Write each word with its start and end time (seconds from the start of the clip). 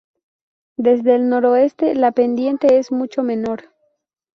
Desde 0.77 1.13
el 1.13 1.29
Noreste 1.29 1.93
la 1.93 2.11
pendiente 2.11 2.79
es 2.79 2.91
mucho 2.91 3.21
menor. 3.21 3.65